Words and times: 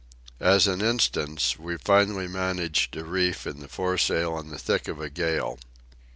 As 0.39 0.65
an 0.65 0.81
instance, 0.81 1.59
we 1.59 1.77
finally 1.77 2.27
managed 2.27 2.97
a 2.97 3.03
reef 3.05 3.45
in 3.45 3.59
the 3.59 3.67
foresail 3.67 4.39
in 4.39 4.49
the 4.49 4.57
thick 4.57 4.87
of 4.87 4.99
a 4.99 5.11
gale. 5.11 5.59